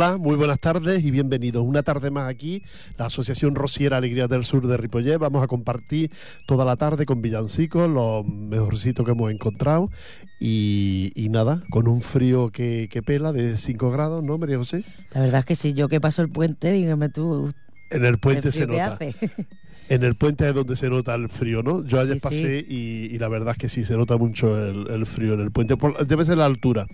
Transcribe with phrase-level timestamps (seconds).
[0.00, 1.64] Hola, muy buenas tardes y bienvenidos.
[1.66, 2.62] Una tarde más aquí,
[2.96, 5.18] la Asociación Rosiera Alegría del Sur de Ripollet.
[5.18, 6.12] Vamos a compartir
[6.46, 9.90] toda la tarde con villancicos, los mejorcitos que hemos encontrado.
[10.38, 14.84] Y, y nada, con un frío que, que pela de 5 grados, ¿no, María José?
[15.10, 17.52] La verdad es que sí, yo que paso el puente, dígame tú.
[17.90, 18.92] En el puente el se nota.
[18.92, 19.16] hace.
[19.88, 21.84] En el puente es donde se nota el frío, ¿no?
[21.84, 24.86] Yo ayer Sí, pasé y, y la verdad es que sí, se nota mucho el,
[24.90, 25.76] el frío en el puente.
[25.76, 26.86] Por- debe ser la altura.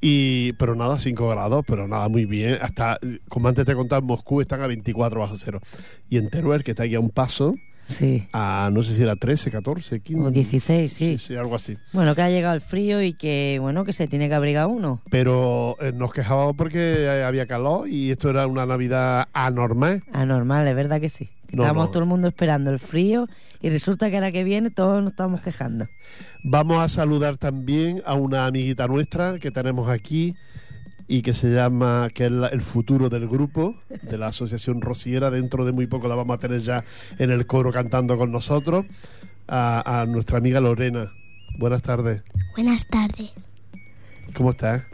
[0.00, 2.58] Y, pero nada, 5 grados, pero nada, muy bien.
[2.60, 5.60] Hasta, como antes te contaba, en Moscú están a 24 bajo cero.
[6.08, 7.54] Y en Teruel, que está aquí a un paso,
[7.88, 8.26] Sí.
[8.32, 10.22] a no sé si era 13, 14, 15.
[10.26, 11.18] O 16, sí.
[11.18, 11.76] Sí, sí, algo así.
[11.92, 15.02] Bueno, que ha llegado el frío y que, bueno, que se tiene que abrigar uno.
[15.10, 20.02] Pero eh, nos quejábamos porque eh, había calor y esto era una Navidad anormal.
[20.12, 21.28] Anormal, es verdad que sí.
[21.52, 21.90] No, Estábamos no.
[21.92, 23.28] todo el mundo esperando el frío
[23.60, 25.86] y resulta que ahora que viene todos nos estamos quejando.
[26.42, 30.34] Vamos a saludar también a una amiguita nuestra que tenemos aquí
[31.08, 35.30] y que se llama, que es la- el futuro del grupo, de la Asociación Rosiera.
[35.30, 36.84] Dentro de muy poco la vamos a tener ya
[37.18, 38.86] en el coro cantando con nosotros.
[39.48, 41.12] A, a nuestra amiga Lorena.
[41.58, 42.22] Buenas tardes.
[42.56, 43.50] Buenas tardes.
[44.34, 44.84] ¿Cómo estás?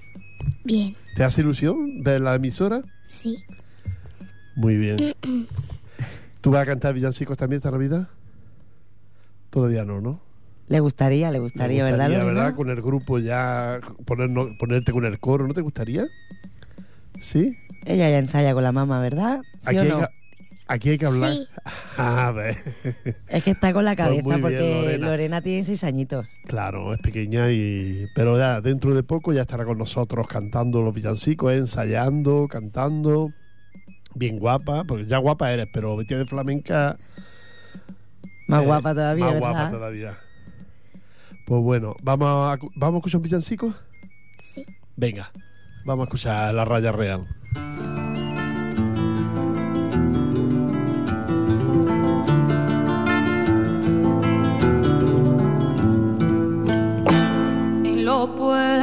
[0.65, 2.83] Bien, ¿Te hace ilusión ver la emisora?
[3.05, 3.37] sí.
[4.57, 4.97] Muy bien.
[6.41, 8.09] ¿Tú vas a cantar villancicos también esta Navidad?
[9.51, 10.21] Todavía no, ¿no?
[10.69, 12.27] Le gustaría, le gustaría, gustaría, ¿verdad?
[12.27, 12.55] ¿verdad?
[12.55, 16.07] Con el grupo ya ponernos- ponerte con el coro, ¿no te gustaría?
[17.19, 17.57] ¿Sí?
[17.85, 19.41] Ella ya ensaya con la mamá, ¿verdad?
[19.61, 20.01] ¿Sí Aquí, o hay no?
[20.01, 20.07] que,
[20.67, 21.33] aquí hay que hablar.
[21.33, 21.49] Sí.
[21.97, 22.57] A ver.
[23.29, 25.07] Es que está con la Pues cabeza bien, porque Lorena.
[25.09, 25.41] Lorena.
[25.43, 26.27] tiene seis añitos.
[26.47, 30.95] Claro, es pequeña y pero ya dentro de poco ya estará con nosotros cantando los
[30.95, 31.57] villancicos, ¿eh?
[31.57, 33.33] ensayando, cantando.
[34.19, 36.99] Bien guapa, porque ya guapa eres, pero vestida de flamenca
[38.49, 39.51] Más eh, guapa todavía, Más ¿verdad?
[39.51, 40.19] guapa todavía.
[41.47, 43.75] Pues bueno, vamos a, vamos a escuchar un villancico.
[44.43, 44.67] Sí.
[44.97, 45.31] Venga,
[45.85, 47.27] vamos a escuchar la raya real.
[57.85, 58.78] en lo pueblo.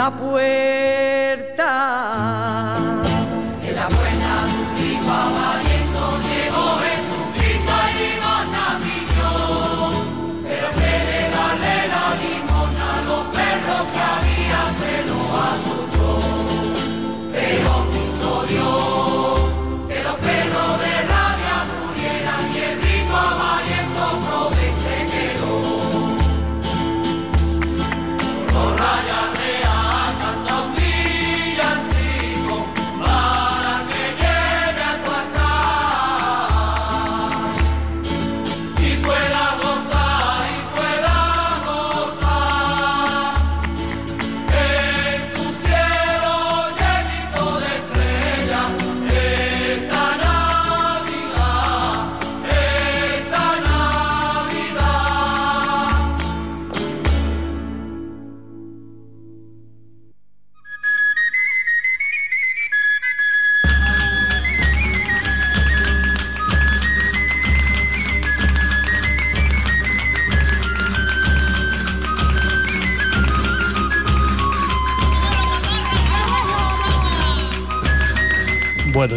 [0.00, 0.79] La puerta.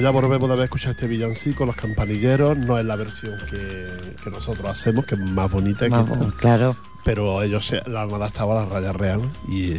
[0.03, 2.57] Ya volvemos de haber escuchado este villancico, Los Campanilleros.
[2.57, 3.87] No es la versión que,
[4.23, 6.31] que nosotros hacemos, que es más bonita Más que esta.
[6.37, 6.75] claro.
[7.05, 9.21] pero ellos se, la han adaptado a la raya real.
[9.47, 9.75] Y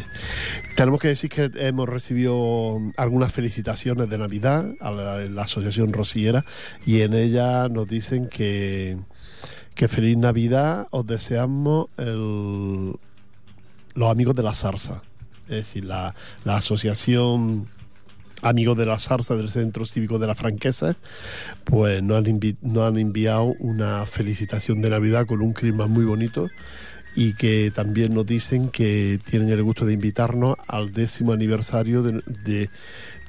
[0.77, 6.45] tenemos que decir que hemos recibido algunas felicitaciones de Navidad a la, la Asociación Rosiera
[6.87, 8.97] y en ella nos dicen que,
[9.75, 12.95] que feliz Navidad os deseamos el-
[13.95, 15.03] los amigos de la zarza.
[15.45, 17.69] Es decir, la, la asociación
[18.45, 20.97] Amigos de la Zarza del Centro Cívico de la Franquesa,
[21.65, 22.41] pues nos han,
[22.79, 26.51] han enviado una felicitación de Navidad con un clima muy bonito
[27.17, 32.21] y que también nos dicen que tienen el gusto de invitarnos al décimo aniversario de,
[32.45, 32.69] de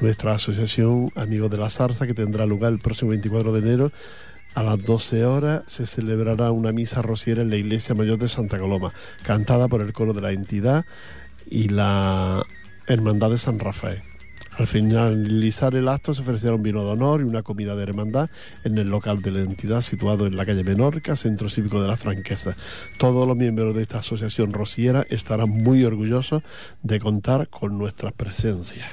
[0.01, 3.91] nuestra asociación Amigos de la Zarza, que tendrá lugar el próximo 24 de enero.
[4.53, 8.59] A las 12 horas se celebrará una misa rociera en la iglesia mayor de Santa
[8.59, 8.91] Coloma,
[9.23, 10.85] cantada por el coro de la entidad
[11.49, 12.45] y la
[12.87, 14.01] Hermandad de San Rafael.
[14.57, 18.29] Al finalizar el acto se ofrecieron vino de honor y una comida de hermandad
[18.63, 21.97] en el local de la entidad situado en la calle Menorca, Centro Cívico de la
[21.97, 22.55] Franquesa.
[22.97, 26.41] Todos los miembros de esta asociación rociera estarán muy orgullosos
[26.83, 28.85] de contar con nuestra presencia.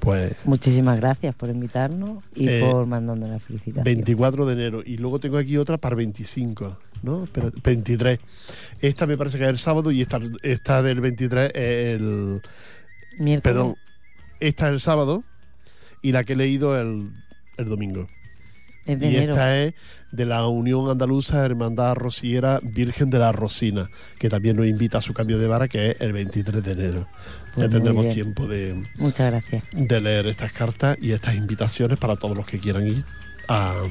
[0.00, 3.84] Pues Muchísimas gracias por invitarnos y Eh, por mandarnos la felicitación.
[3.84, 7.24] 24 de enero y luego tengo aquí otra para 25, ¿no?
[7.24, 8.18] Espera, 23.
[8.80, 12.42] Esta me parece que es el sábado y esta, esta del 23 es el...
[13.18, 13.42] Miércoles.
[13.42, 13.74] Perdón,
[14.40, 15.24] esta es el sábado
[16.02, 17.10] y la que he leído el,
[17.56, 18.08] el domingo.
[18.86, 19.32] Es Y enero.
[19.32, 19.74] esta es
[20.12, 25.02] de la Unión Andaluza Hermandad Rociera Virgen de la Rosina, que también nos invita a
[25.02, 27.06] su cambio de vara, que es el 23 de enero.
[27.54, 29.64] Pues ya muy tendremos tiempo de, Muchas gracias.
[29.72, 33.04] de leer estas cartas y estas invitaciones para todos los que quieran ir
[33.48, 33.82] a-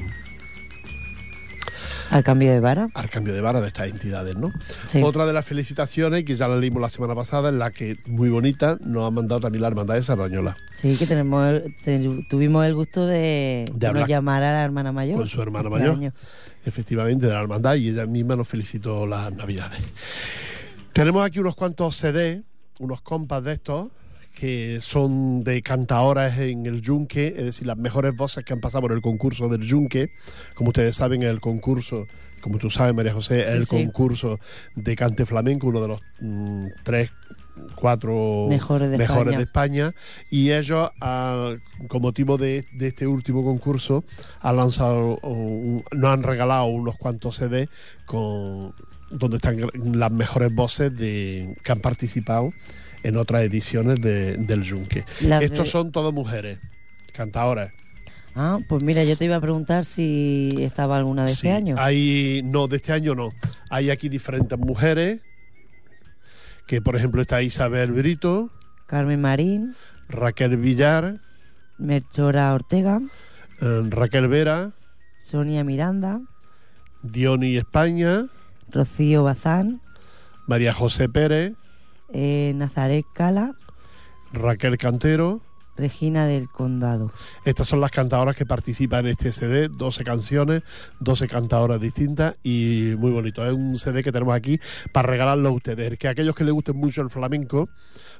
[2.10, 2.88] Al cambio de vara.
[2.94, 4.50] al cambio de vara de estas entidades, ¿no?
[4.86, 5.02] Sí.
[5.02, 8.28] Otra de las felicitaciones, que ya la leímos la semana pasada, en la que, muy
[8.30, 12.74] bonita, nos ha mandado también la Hermandad de Sardañola, Sí, que tenemos el- tuvimos el
[12.74, 15.16] gusto de, De hablar nos llamara la hermana mayor.
[15.18, 15.96] con su hermano este mayor.
[15.96, 16.12] año.
[16.64, 19.80] efectivamente, de la Hermandad, y ella misma nos felicitó las Navidades.
[20.92, 22.42] Tenemos aquí unos cuantos CD,
[22.80, 23.88] unos compas de estos,
[24.34, 28.82] que son de cantaoras en el Yunque, es decir, las mejores voces que han pasado
[28.82, 30.10] por el concurso del Yunque.
[30.54, 32.06] Como ustedes saben, el concurso,
[32.40, 33.76] como tú sabes, María José, Sí, el sí.
[33.76, 34.38] concurso
[34.76, 37.10] de cante flamenco, uno de los mm, tres,
[37.74, 39.82] cuatro Mejores de mejores España.
[39.82, 39.94] de España.
[40.30, 41.54] Y ellos, ah,
[41.88, 44.04] con motivo de, de este último concurso,
[44.40, 47.68] han lanzado, un- nos han regalado unos cuantos CD
[48.06, 48.72] con
[49.10, 49.56] donde están
[49.98, 52.52] las mejores voces de que han participado
[53.08, 55.04] en otras ediciones de- del Yunque.
[55.22, 56.58] Las Estos de- son todas mujeres,
[57.12, 57.72] cantadoras.
[58.34, 61.74] Ah, pues mira, yo te iba a preguntar si estaba alguna de Sí, este año.
[61.78, 63.30] Hay, no, de este año no.
[63.70, 65.20] Hay aquí diferentes mujeres,
[66.66, 68.50] que por ejemplo está Isabel Brito,
[68.86, 69.74] Carmen Marín,
[70.08, 71.16] Raquel Villar,
[71.78, 73.00] Merchora Ortega,
[73.60, 74.72] eh, Raquel Vera,
[75.18, 76.20] Sonia Miranda,
[77.02, 78.26] Diony España,
[78.70, 79.80] Rocío Bazán,
[80.46, 81.54] María José Pérez,
[82.12, 83.54] eh, Nazaret Cala,
[84.32, 85.40] Raquel Cantero.
[85.76, 87.12] Regina del Condado.
[87.44, 90.64] Estas son las cantadoras que participan en este CD, 12 canciones,
[90.98, 93.46] 12 cantadoras distintas y muy bonito.
[93.46, 94.58] Es un CD que tenemos aquí
[94.92, 95.96] para regalarlo a ustedes.
[95.96, 97.68] Que aquellos que les guste mucho el flamenco,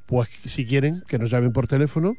[0.06, 2.14] pues si quieren, que nos llamen por teléfono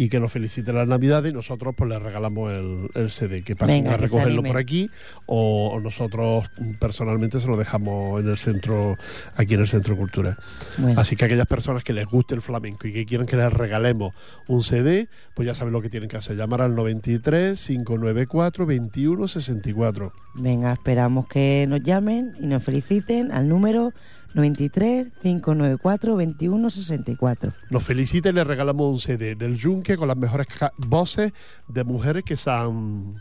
[0.00, 3.54] y que nos feliciten las navidades y nosotros pues les regalamos el, el CD, que
[3.54, 4.88] pasen Venga, a recogerlo por aquí
[5.26, 8.96] o, o nosotros mm, personalmente se lo dejamos en el centro,
[9.34, 10.38] aquí en el Centro Cultural.
[10.78, 13.52] Bueno, Así que aquellas personas que les guste el flamenco y que quieran que les
[13.52, 14.14] regalemos
[14.46, 16.34] un CD, pues ya saben lo que tienen que hacer.
[16.34, 20.12] Llamar al 93 594 21 64.
[20.36, 23.92] venga, esperamos que nos llamen y nos feliciten al número
[24.34, 27.52] 93 594 21 64.
[27.70, 30.46] Nos feliciten y les regalamos un CD del Yunque con las mejores
[30.78, 31.32] voces
[31.68, 33.16] de mujeres que se han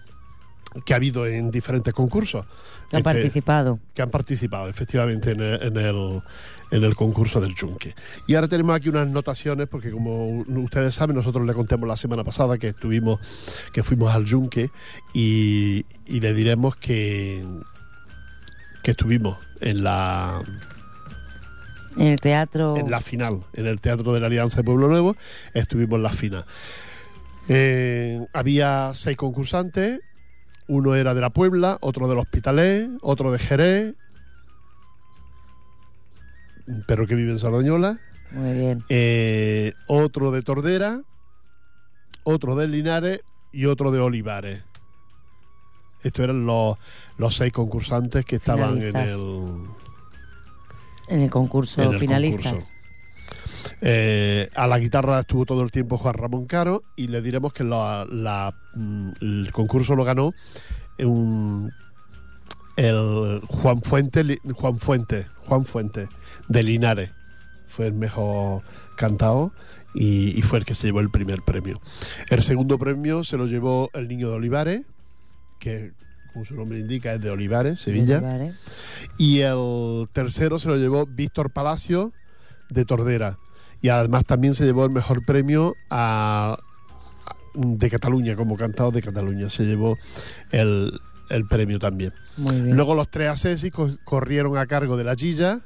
[0.85, 2.45] que ha habido en diferentes concursos.
[2.91, 3.79] Que han Este, participado.
[3.95, 6.21] que han participado efectivamente en el, en el,
[6.69, 7.95] en el concurso del Yunque.
[8.27, 12.23] Y ahora tenemos aquí unas notaciones, porque como ustedes saben, nosotros le contamos la semana
[12.23, 13.17] pasada que estuvimos,
[13.73, 14.69] que fuimos al Yunque
[15.11, 17.43] y, y le diremos que,
[18.83, 20.39] que estuvimos en la,
[21.99, 22.77] En el teatro.
[22.77, 25.15] en la final, en el Teatro de la Alianza de Pueblo Nuevo,
[25.53, 26.45] estuvimos en la final.
[27.49, 29.99] Eh, había seis concursantes,
[30.67, 33.95] uno era de la Puebla, otro del Hospitalet, otro de Jerez,
[36.87, 37.99] pero que vive en Sardañola,
[38.31, 38.83] Muy bien.
[38.89, 41.01] eh, otro de Tordera,
[42.23, 44.61] otro de Linares y otro de Olivares.
[46.03, 46.77] Estos eran los,
[47.17, 49.53] los seis concursantes que estaban en el,
[51.09, 52.45] En el concurso en el finalistas.
[52.53, 52.71] concurso.
[53.81, 57.63] Eh, a la guitarra estuvo todo el tiempo Juan Ramón Caro y le diremos que
[57.63, 60.33] la- la, mm, el concurso lo ganó
[60.99, 61.71] un,
[62.75, 66.07] el Juan Fuente, Juan Fuente, Juan Fuente
[66.47, 67.11] de Linares.
[67.67, 68.61] Fue el mejor
[68.97, 69.51] cantado
[69.93, 71.79] y, y fue el que se llevó el primer premio.
[72.29, 74.81] El segundo premio se lo llevó el niño de Olivares,
[75.59, 75.91] que
[76.39, 78.21] como su nombre indica, es de Olivares, Sevilla.
[79.17, 82.13] Y el tercero se lo llevó Víctor Palacio
[82.69, 83.37] de Tordera.
[83.81, 86.57] Y además también se llevó el mejor premio a,
[87.25, 89.49] a- de Cataluña, como cantado de Cataluña.
[89.49, 89.97] Se llevó
[90.51, 90.97] el,
[91.29, 92.13] el premio también.
[92.37, 92.75] Muy bien.
[92.77, 95.59] Luego los tres asesis co- corrieron a cargo de la Gilla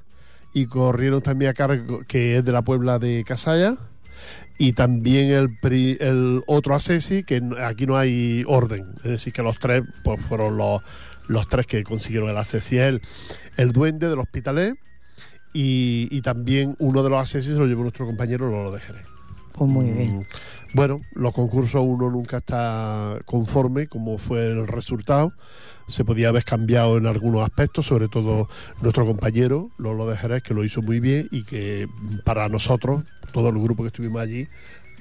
[0.55, 3.77] y corrieron también a cargo, que es de la Puebla de Casalla.
[4.57, 8.85] Y también el, pri- el otro asesi, que aquí no hay orden.
[9.03, 10.81] Es decir, que los tres pues, fueron los,
[11.27, 12.77] los tres que consiguieron el asesi.
[12.77, 13.01] El,
[13.57, 14.75] el duende del Hospitalet
[15.53, 19.05] y, y también uno de los asesis se lo llevó nuestro compañero Lolo de Jerez.
[19.53, 20.27] Pues muy Mm, bien.
[20.73, 25.33] Bueno, los concursos uno nunca está conforme como fue el resultado.
[25.87, 28.47] Se podía haber cambiado en algunos aspectos, sobre todo
[28.81, 33.03] nuestro compañero Lolo de Jerez, que lo hizo muy bien y que mm, para nosotros,
[33.33, 34.47] todo el grupo que estuvimos allí,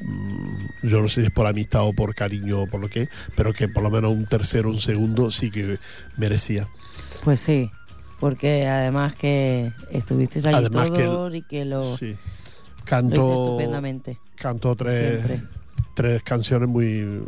[0.03, 3.09] mm, yo no sé si es por amistad o por cariño o por lo que,
[3.37, 5.79] pero que por lo menos un tercero, un segundo sí que
[6.19, 6.67] merecía.
[7.25, 7.71] Pues sí,
[8.21, 12.11] porque además que estuvisteis allí Además que el- todos y que lo, Sí.
[12.13, 14.19] lo Cantó, estupendamente.
[14.35, 14.99] cantó tres,
[15.29, 15.49] Siempre.
[15.95, 17.23] Tres canciones muy,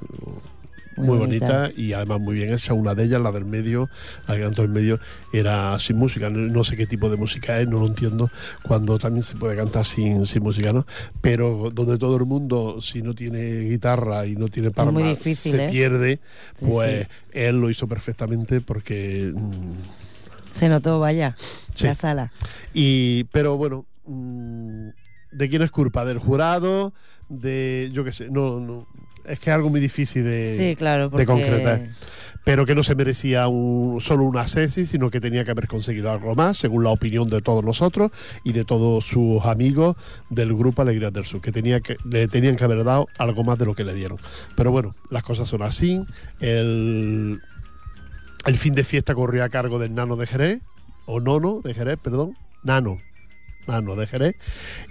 [0.96, 2.72] muy, bonita y además muy bien hecha.
[2.72, 3.88] Una de ellas, la del medio,
[4.28, 5.00] la que cantó el medio,
[5.32, 6.30] era sin música.
[6.30, 8.30] No, no sé qué tipo de música es, no lo entiendo.
[8.62, 10.86] Cuando también se puede cantar sin, sin música, ¿no?
[11.20, 15.52] Pero donde todo el mundo, si no tiene guitarra y no tiene muy palmas, difícil,
[15.52, 15.68] se ¿eh?
[15.70, 16.20] pierde,
[16.54, 17.12] Sí, pues sí.
[17.32, 19.32] él lo hizo perfectamente porque.
[19.34, 19.72] mm,
[20.52, 21.34] Se notó, vaya,
[21.74, 21.86] Sí.
[21.86, 22.32] la sala.
[22.72, 24.88] y, pero bueno, mm,
[25.34, 26.04] ¿de quién es culpa?
[26.04, 26.92] ¿Del jurado?
[27.28, 27.90] De.
[27.92, 28.86] Yo qué sé, no, no.
[29.26, 31.88] Es que es algo muy difícil de, sí, claro, porque de concretar.
[32.44, 36.12] pero que no se merecía un, solo una sesi, sino que tenía que haber conseguido
[36.12, 38.12] algo más, según la opinión de todos nosotros
[38.44, 39.96] y de todos sus amigos
[40.28, 43.56] del grupo Alegrías del Sur, que, tenía que le tenían que haber dado algo más
[43.56, 44.18] de lo que le dieron.
[44.56, 46.04] Pero bueno, las cosas son así.
[46.40, 47.40] El,
[48.44, 50.60] el fin de fiesta corrió a cargo del Nano de Jerez,
[51.06, 52.98] o Nono de Jerez, perdón, Nano.
[53.66, 54.36] Nano de Jerez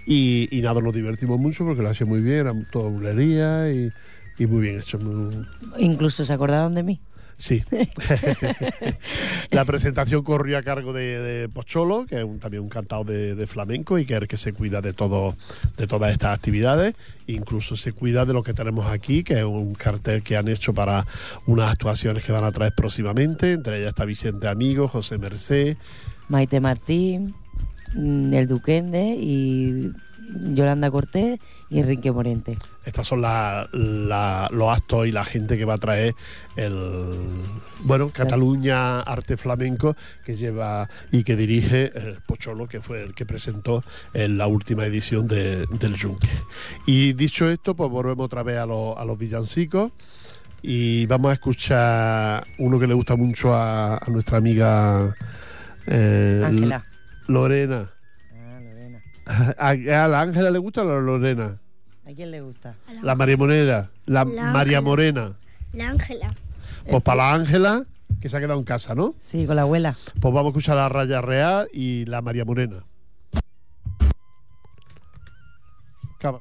[0.05, 3.89] y, y nada, nos divertimos mucho porque lo hacía muy bien, era toda bulería y,
[4.37, 4.99] y muy bien hecho.
[4.99, 5.45] muy-
[5.79, 6.99] incluso se acordaron de mí.
[7.35, 7.63] Sí.
[9.51, 13.35] la presentación corrió a cargo de, de Pocholo, que es un- también un cantado de,
[13.35, 15.35] de flamenco y que es el que se cuida de todo,
[15.77, 16.95] de todas estas actividades.
[17.27, 20.73] Incluso se cuida de lo que tenemos aquí, que es un cartel que han hecho
[20.73, 21.05] para
[21.47, 23.53] unas actuaciones que van a traer próximamente.
[23.53, 25.77] Entre ellas está Vicente Amigo, José Mercé.
[26.29, 27.33] Maite Martín,
[27.95, 29.91] el Duquende y
[30.53, 32.57] Yolanda Cortés y Enrique Morente.
[32.85, 36.15] Estas son la- la- los actos y la gente que va a traer
[36.55, 37.19] el
[37.83, 39.95] bueno Cataluña Arte Flamenco
[40.25, 43.83] que lleva y que dirige el Pocholo, que fue el que presentó
[44.13, 46.29] en la última edición de- del Yunque.
[46.87, 49.91] Y dicho esto, pues volvemos otra vez a, los- a los villancicos
[50.61, 55.15] y vamos a escuchar uno que le gusta mucho a, a nuestra amiga
[55.85, 56.85] eh, Ángela.
[57.27, 57.91] Lorena.
[58.33, 59.01] Ah, Lorena.
[59.57, 59.69] ¿A,
[60.03, 61.59] a la Ángela le gusta o a la Lorena?
[62.05, 62.75] ¿A quién le gusta?
[63.01, 64.81] La María Moneda, la, La María Ángela.
[64.81, 65.37] Morena.
[65.71, 66.33] La Ángela.
[66.89, 67.83] Pues para la Ángela,
[68.21, 69.15] que se ha quedado en casa, ¿no?
[69.19, 69.95] Sí, con la abuela.
[70.19, 72.83] Pues vamos a escuchar la Raya Real y la María Morena.
[76.19, 76.39] Cava.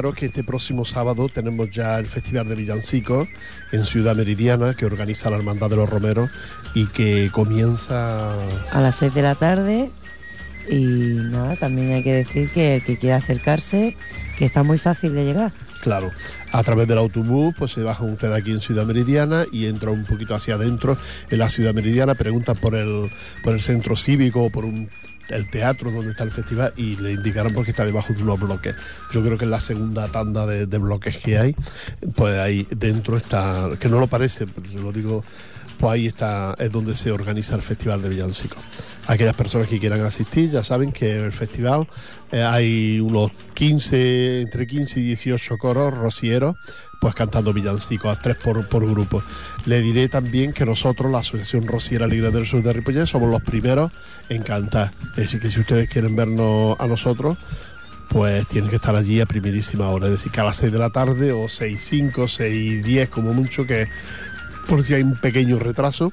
[0.00, 3.28] Recordaros que este próximo sábado tenemos ya el Festival de Villancicos
[3.70, 6.30] en Ciudad Meridiana que organiza la Hermandad de los Romeros
[6.74, 8.32] y que comienza
[8.72, 9.90] A las 6 de la tarde.
[10.70, 13.96] Y nada, también hay que decir que el que quiera acercarse,
[14.38, 15.52] que está muy fácil de llegar.
[15.82, 16.10] Claro,
[16.52, 20.04] a través del autobús, pues se baja usted aquí en Ciudad Meridiana y entra un
[20.04, 20.96] poquito hacia adentro
[21.30, 23.10] en la Ciudad Meridiana, pregunta por el,
[23.42, 24.88] por el centro cívico o por un,
[25.30, 28.74] el teatro donde está el festival y le indicarán porque está debajo de unos bloques.
[29.12, 31.54] Yo creo que es la segunda tanda de, bloques que hay,
[32.14, 35.22] pues ahí dentro está, que no lo parece, pero se lo digo,
[35.78, 38.60] pues ahí está, es donde se organiza el Festival de Villancicos.
[39.06, 41.88] Aquellas personas que quieran asistir ya saben que el festival
[42.30, 46.54] eh, hay unos 15, entre 15 y 18 coros rocieros,
[47.00, 49.22] pues cantando villancicos a tres por, por grupo.
[49.64, 53.42] Le diré también que nosotros, la Asociación Rociera Libre del Sur de Ripollet, somos los
[53.42, 53.90] primeros
[54.28, 54.92] en cantar.
[55.16, 57.38] Decir, que si ustedes quieren vernos a nosotros,
[58.08, 60.06] pues tienen que estar allí a primerísima hora.
[60.06, 63.32] Es decir, que a las 6 de la tarde o 6, 5, 6, 10 como
[63.32, 63.88] mucho, que
[64.68, 66.12] por si hay un pequeño retraso,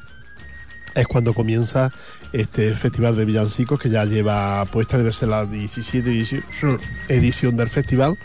[0.99, 1.91] es cuando comienza
[2.33, 6.77] este festival de villancicos que ya lleva puesta, debe ser la 17 18
[7.10, 8.17] edición del festival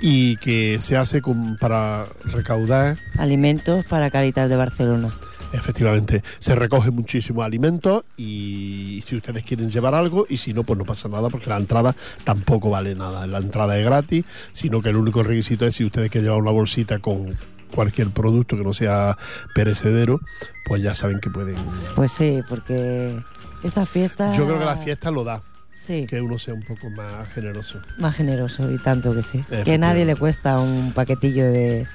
[0.00, 5.08] y que se hace con- para recaudar Alimentos para Caritas de Barcelona.
[5.52, 10.78] Efectivamente, se recoge muchísimo alimento y si ustedes quieren llevar algo y si no, pues
[10.78, 13.26] no pasa nada porque la entrada tampoco vale nada.
[13.26, 16.52] La entrada es gratis, sino que el único requisito es si ustedes quieren llevar una
[16.52, 17.36] bolsita con
[17.74, 19.16] cualquier producto que no sea
[19.54, 20.20] perecedero,
[20.66, 21.56] pues ya saben que pueden...
[21.94, 23.18] Pues sí, porque
[23.62, 24.32] esta fiesta.
[24.32, 25.42] Yo creo que la fiesta lo da,
[25.74, 27.80] Sí, que uno sea un poco más generoso.
[27.98, 29.42] más generoso y tanto que sí.
[29.64, 31.86] Que a nadie le cuesta un paquetillo de,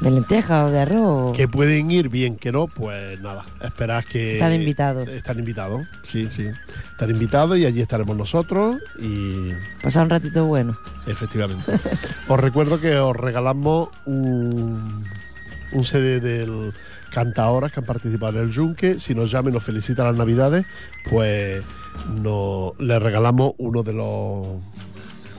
[0.00, 1.36] de lenteja o de arroz.
[1.36, 4.32] Que pueden ir bien, que no, pues nada, esperad que...
[4.32, 5.08] Están invitados.
[5.08, 6.48] Están invitados, sí, sí.
[6.92, 9.50] Están invitados y allí estaremos nosotros y
[9.82, 10.76] Pasar un ratito bueno.
[11.06, 11.72] Efectivamente.
[12.28, 15.04] os recuerdo que os regalamos un,
[15.72, 16.72] un CD del
[17.14, 18.98] cantaoras que han participado en el Yunque.
[18.98, 20.66] Si nos llaman y nos felicitan las Navidades,
[21.08, 21.62] pues
[22.12, 24.46] no, les regalamos uno de los...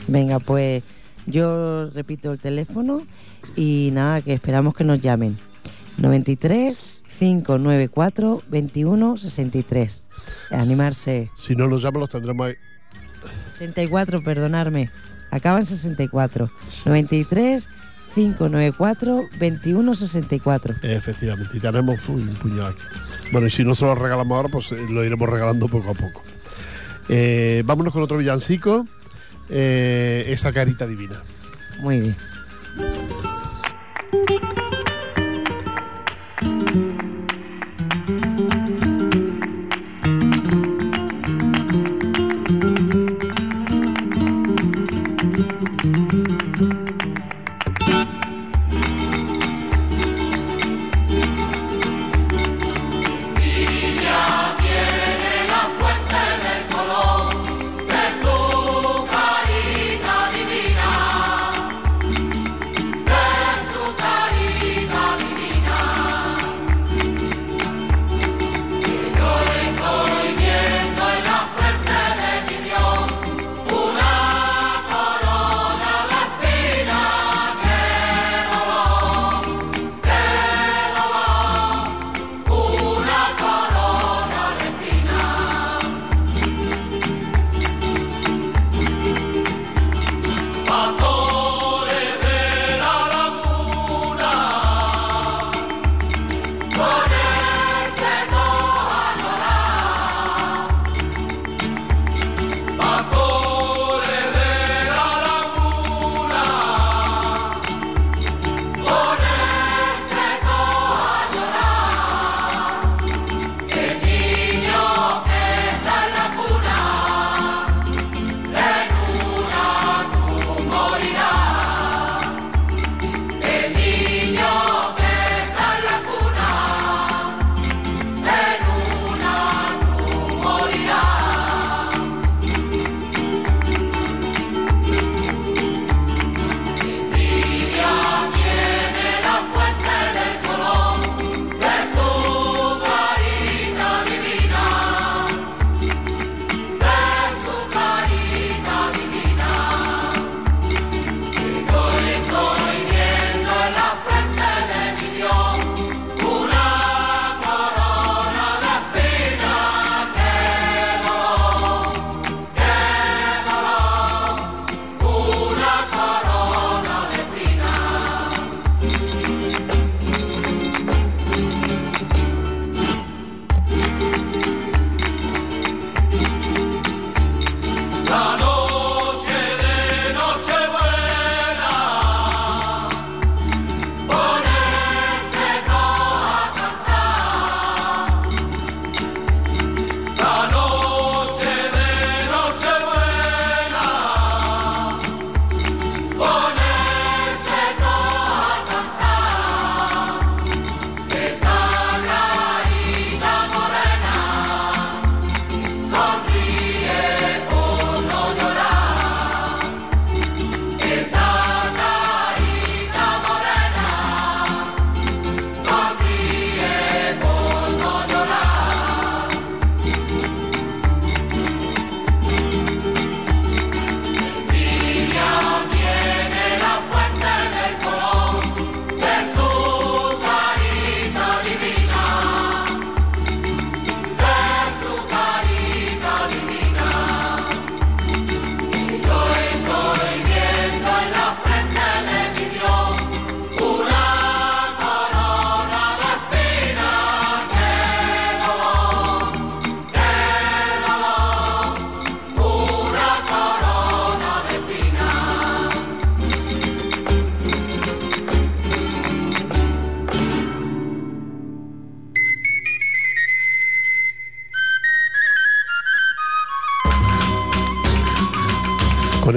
[0.08, 0.84] Venga, pues
[1.26, 3.02] yo repito el teléfono
[3.56, 5.38] y nada, que esperamos que nos llamen.
[5.98, 10.08] 93 594 21 63.
[10.52, 11.30] Animarse.
[11.36, 12.56] Si no nos llaman, los tendremos ahí.
[13.54, 14.90] 64, perdonarme.
[15.32, 16.52] Acaban 64.
[16.68, 16.90] Sí.
[16.90, 17.68] 93
[18.16, 20.76] 594 21 64.
[20.84, 22.82] Efectivamente, y tenemos un puñado aquí.
[23.32, 25.94] Bueno, y si no se lo regalamos ahora, pues eh, lo iremos regalando poco a
[25.94, 26.22] poco.
[27.10, 28.88] Eh, vámonos con otro villancico,
[29.50, 31.22] eh, esa carita divina.
[31.80, 32.16] Muy bien.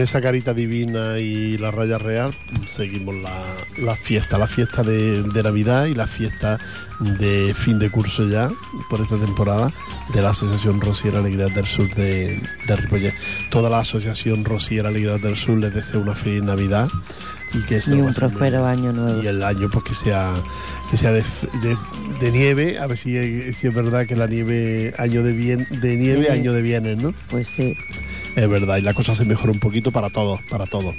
[0.09, 2.33] Esa carita divina y la raya real
[2.67, 3.43] seguimos la,
[3.77, 6.59] la fiesta, la fiesta de, de Navidad y la fiesta
[7.19, 8.51] de fin de curso ya
[8.89, 9.71] por esta temporada
[10.15, 13.13] de la Asociación Rosiera Alegría del Sur de, de Ripollet.
[13.51, 16.89] Toda la Asociación Rosiera Alegría del Sur les desea una feliz Navidad
[17.53, 19.23] y que Y un próspero año nuevo.
[19.23, 20.33] y el año pues que sea
[20.91, 21.23] que sea de,
[21.63, 21.77] de-
[22.21, 25.97] de nieve a ver si, si es verdad que la nieve año de bien de
[25.97, 26.33] nieve Sí.
[26.33, 27.75] año de bienes no Pues sí,
[28.43, 30.95] es verdad y la cosa se mejora un poquito para todos para todos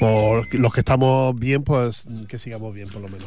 [0.00, 3.26] por los que estamos bien pues que sigamos bien por lo menos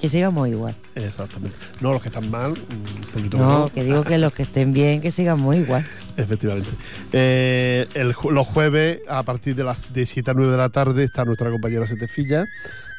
[0.00, 0.74] que sigamos igual.
[0.96, 3.72] exactamente no los que están mal un poquito No, menos.
[3.72, 5.86] que digo que los que estén bien, que sigamos igual.
[6.16, 6.68] Efectivamente.
[7.12, 11.04] Eh, el los jueves, a partir de las de 7 a 9 de la tarde,
[11.04, 12.44] está nuestra compañera Setefilla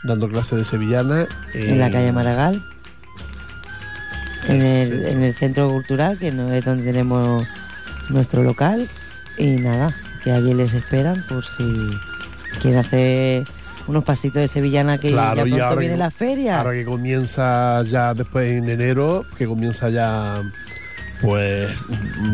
[0.04, 1.28] dando clase de sevillana.
[1.54, 2.64] En la eh, calle Maragall,
[4.48, 4.94] en el, Sí.
[5.12, 7.46] en el centro cultural, que no es donde tenemos
[8.10, 8.88] nuestro local.
[9.38, 9.94] Y nada,
[10.24, 11.64] que allí les esperan por si
[12.62, 13.44] quieren hacer
[13.88, 16.60] unos pasitos de sevillana que Claro, ya y pronto ahora viene que- la feria.
[16.62, 20.42] Ahora que comienza ya después en enero, que comienza ya
[21.22, 21.70] pues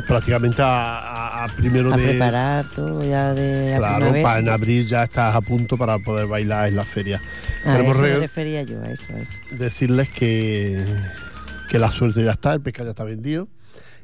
[0.07, 4.23] prácticamente a, primero a de preparar todo ya de la claro, primavera.
[4.23, 7.21] para en abril ya estás a punto para poder bailar en la feria.
[7.65, 9.33] A Tenemos eso me re- refería yo, a eso, a eso.
[9.51, 10.83] decirles que,
[11.69, 13.47] que la suerte ya está, el pescado ya está vendido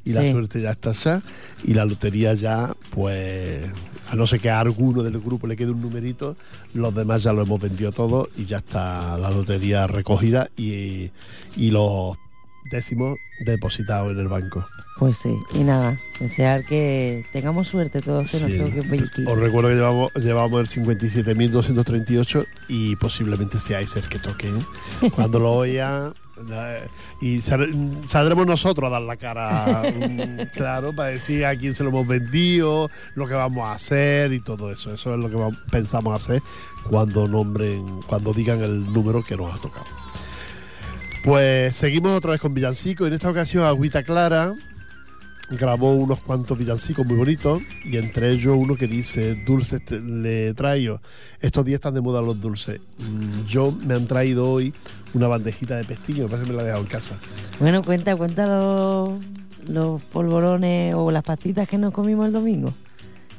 [0.08, 1.22] y la suerte ya está ya
[1.64, 3.66] y la lotería ya, pues,
[4.10, 6.38] a no ser que a alguno del grupo le quede un numerito,
[6.74, 11.12] los demás ya lo hemos vendido todo y ya está la lotería recogida y,
[11.56, 12.18] y los
[12.72, 14.66] décimos depositados en el banco.
[14.98, 19.26] Pues sí, y nada, desear que tengamos suerte todos, que nos toque.
[19.28, 24.48] Os recuerdo que llevamos, llevamos el 57.238 y posiblemente seáis el que toque.
[24.48, 25.12] ¿eh?
[25.16, 26.14] Cuando lo oiga.
[26.52, 26.88] Eh,
[27.22, 27.72] Y sal-
[28.08, 32.08] saldremos nosotros a dar la cara, mm, claro, para decir a quién se lo hemos
[32.08, 34.94] vendido, lo que vamos a hacer y todo eso.
[34.94, 36.42] Eso es lo que vamos- pensamos hacer
[36.90, 39.86] cuando nombren, cuando digan el número que nos ha tocado.
[41.24, 43.08] Pues seguimos otra vez con villancicos.
[43.08, 44.54] En esta ocasión Agüita Clara
[45.50, 51.00] grabó unos cuantos villancicos muy bonitos y entre ellos uno que dice dulces le traigo
[51.40, 52.80] estos días están de moda los dulces.
[52.98, 54.74] Mm, yo me han traído hoy
[55.14, 57.18] una bandejita de pestillo me parece que me la he dejado en casa.
[57.60, 59.20] Bueno, cuenta, cuenta los,
[59.68, 62.74] los polvorones o las pastitas que nos comimos el domingo.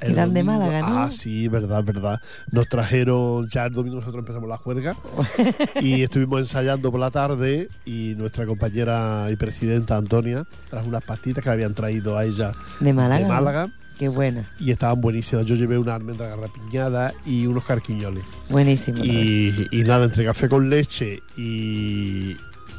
[0.00, 0.98] El Eran de Málaga, ¿no?
[0.98, 2.20] ah sí verdad verdad
[2.52, 4.96] nos trajeron ya el domingo nosotros empezamos la juerga
[5.82, 11.42] y estuvimos ensayando por la tarde y nuestra compañera y presidenta Antonia trajo unas pastitas
[11.42, 13.22] que le habían traído a ella De Málaga.
[13.24, 13.28] de.
[13.28, 19.04] Málaga Qué buena, y estaban buenísimas yo llevé una almendra garrapiñada y unos carquiñoles buenísimo.
[19.04, 22.34] Y, y nada, entre café con leche y,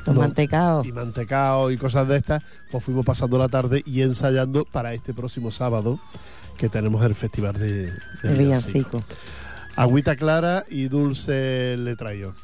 [0.05, 0.85] Los no, mantecaos.
[0.85, 5.13] y mantecao y cosas de estas, pues fuimos pasando la tarde y ensayando para este
[5.13, 5.99] próximo sábado
[6.59, 7.91] que tenemos el festival de, de
[8.23, 8.97] El villancico.
[8.97, 9.03] villancico.
[9.77, 12.35] Agüita clara y dulce le traigo.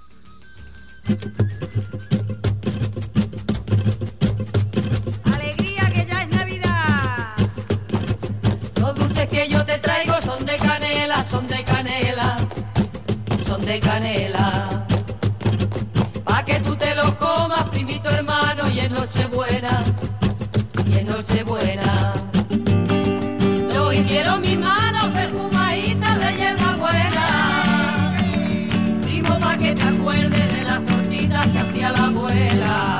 [5.33, 7.35] Alegría que ya es Navidad.
[8.79, 12.37] Los dulces que yo te traigo son de canela, son de canela,
[13.45, 14.85] son de canela.
[16.23, 19.83] Pa' que tú te los comas, primito hermano, y en Nochebuena,
[20.87, 22.13] y en Nochebuena.
[29.75, 32.94] Te acuerdes de las tortitas que hacía la abuela.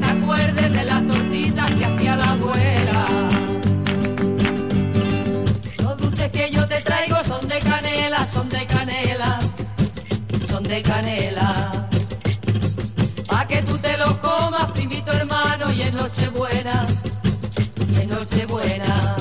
[0.00, 3.06] Te acuerdes de las tortitas que hacía la abuela.
[5.82, 9.38] Los dulces que yo te traigo son de canela, son de canela,
[10.48, 11.52] son de canela.
[13.28, 16.86] Pa' que tú te los comas, primito hermano, y en Nochebuena,
[17.92, 19.16] y en Nochebuena.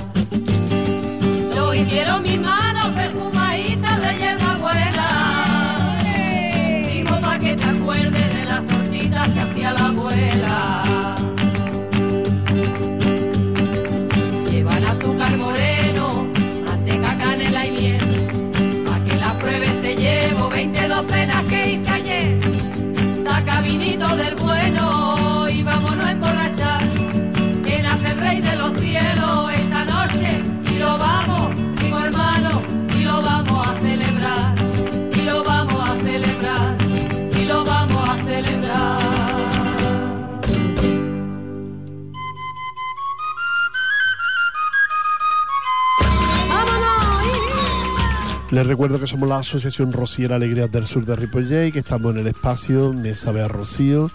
[1.55, 5.05] Lo hicieron mis manos perfumaditas de hierba buena.
[7.21, 8.28] Pa' que te acuerdes
[9.27, 10.88] que hacía la abuela.
[48.51, 52.13] Les recuerdo que somos la Asociación Rociera Alegrías del Sur de Ripollet y que estamos
[52.13, 54.09] en el espacio Mesa Bea Rocío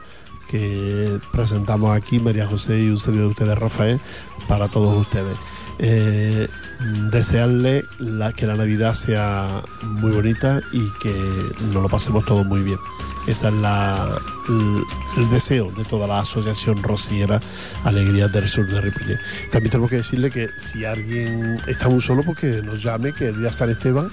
[0.50, 4.00] que presentamos aquí María José y un servidor de ustedes Rafael
[4.48, 5.36] para todos ustedes.
[5.78, 6.48] Eh,
[7.10, 11.14] desearle la- que la Navidad sea muy bonita y que
[11.72, 12.78] nos lo pasemos todos muy bien.
[13.26, 14.06] Ese es la,
[14.50, 14.82] el,
[15.22, 17.40] el deseo de toda la asociación rociera
[17.84, 19.18] Alegrías del Sur de Ripollet.
[19.50, 23.28] También tenemos que decirle que si alguien está muy solo, pues que nos llame, que
[23.28, 24.10] el día San Esteban,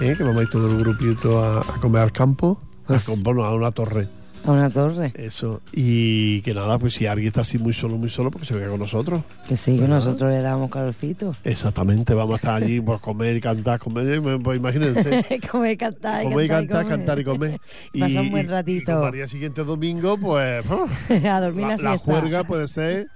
[0.00, 0.14] ¿eh?
[0.16, 3.72] que vamos a ir todo el grupito a, a comer al campo, a, a una
[3.72, 4.08] torre.
[4.46, 5.12] A una torre.
[5.16, 5.62] Eso.
[5.72, 8.54] Y que nada, pues si alguien está así muy solo, muy solo, pues que se
[8.54, 9.22] venga con nosotros.
[9.48, 11.34] Que sí, que nosotros le damos calorcito.
[11.44, 15.24] Exactamente, vamos a estar allí, pues comer y cantar, comer, pues imagínense.
[15.50, 17.60] comer, cantar y comer y cantar, cantar, cantar y comer.
[17.98, 19.02] Pasar un buen y- ratito.
[19.02, 20.86] Y al día siguiente domingo, pues ¡oh!
[21.28, 23.08] a dormir la, la, la juerga puede ser.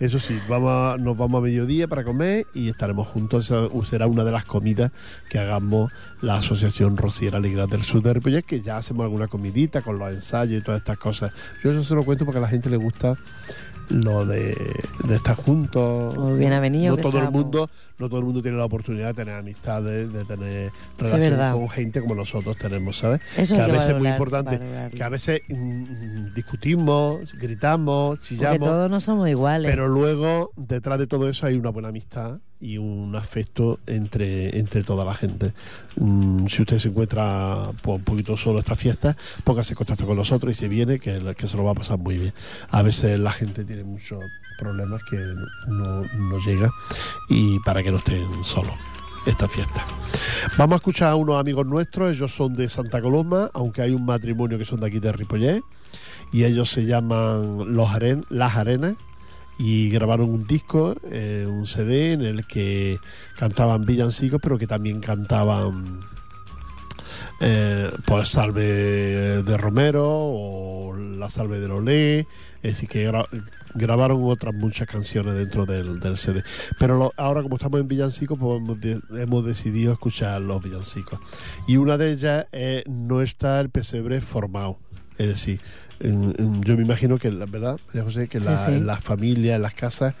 [0.00, 3.46] Eso sí, vamos a- nos vamos a mediodía para comer y estaremos juntos.
[3.46, 4.92] Esa será una de las comidas
[5.28, 5.90] que hagamos
[6.22, 10.12] la Asociación Rociera Alegrías del Sur de Ripollet, que ya hacemos alguna comidita con los
[10.12, 11.32] ensayos y todas estas cosas.
[11.64, 13.16] Yo eso se lo cuento porque a la gente le gusta
[13.88, 14.54] lo de,
[15.04, 16.14] de estar juntos.
[16.16, 16.94] Muy bien ha venido.
[16.96, 20.24] no todo el mundo no todo el mundo tiene la oportunidad de tener amistades de
[20.24, 21.52] tener es relación verdad.
[21.52, 24.60] con gente como nosotros tenemos sabes Eso que a veces es muy importante
[24.94, 29.70] que a veces mm, discutimos gritamos Porque chillamos todos no somos iguales.
[29.70, 34.82] pero luego detrás de todo eso hay una buena amistad y un afecto entre, entre
[34.82, 35.52] toda la gente.
[35.96, 40.16] Mm, si usted se encuentra pues, un poquito solo esta fiesta, póngase en contacto con
[40.16, 42.32] nosotros y se viene, que, que se lo va a pasar muy bien.
[42.70, 44.24] A veces la gente tiene muchos
[44.58, 45.16] problemas que
[45.68, 46.68] no, no llega
[47.28, 48.74] y para que no estén solos.
[49.26, 49.84] Esta fiesta.
[50.56, 54.06] Vamos a escuchar a unos amigos nuestros, ellos son de Santa Coloma, aunque hay un
[54.06, 55.62] matrimonio que son de aquí de Ripollet,
[56.32, 58.94] y ellos se llaman Los Aren- Las Arenas,
[59.58, 62.98] y grabaron un disco, eh, un CD en el que
[63.36, 66.00] cantaban villancicos, pero que también cantaban
[67.40, 72.26] eh, pues Salve de Romero o La Salve de Lolé, es
[72.62, 73.28] decir, que gra-
[73.74, 76.42] grabaron otras muchas canciones dentro del, del CD.
[76.78, 81.20] Pero ahora como estamos en villancicos, pues hemos, de- hemos decidido escuchar los villancicos.
[81.66, 84.78] Y una de ellas es No está el pesebre formado,
[85.16, 85.60] es decir,
[86.00, 88.72] en- en- yo me imagino que, la verdad, María José, que Sí, la, sí.
[88.72, 90.14] en las familias, las casas,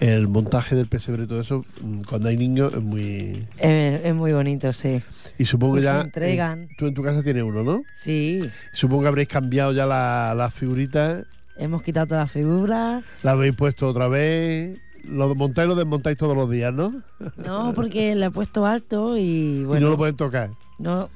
[0.00, 3.46] el montaje del pesebre y todo eso, mm, cuando hay niños es muy...
[3.58, 5.00] Es, es muy bonito, sí.
[5.38, 6.00] Y supongo que Pues ya...
[6.00, 6.68] se entregan.
[6.76, 7.82] tú en tu casa tienes uno, ¿no?
[8.00, 8.40] Sí.
[8.72, 11.24] Supongo que habréis cambiado ya la- las figuritas,
[11.56, 13.04] Hemos quitado todas las figuras.
[13.22, 17.02] la habéis puesto otra vez, lo montáis y lo desmontáis todos los días, ¿no?
[17.36, 19.22] No, porque le he puesto alto y
[19.60, 19.86] y bueno.
[19.86, 20.50] no lo pueden tocar.
[20.78, 21.08] no,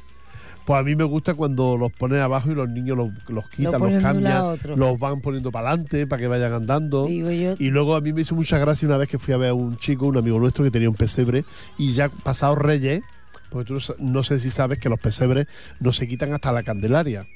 [0.66, 3.78] Pues a mí me gusta cuando los pones abajo y los niños los, los quitan,
[3.78, 7.06] ponen los cambian, los van poniendo para adelante para que vayan andando.
[7.06, 7.54] digo yo.
[7.60, 9.54] Y luego a mí me hizo mucha gracia una vez que fui a ver a
[9.54, 11.44] un chico, un amigo nuestro que tenía un pesebre
[11.78, 13.00] y ya pasados Reyes,
[13.48, 15.46] porque tú no sé si sabes que los pesebres
[15.78, 17.26] no se quitan hasta la Candelaria,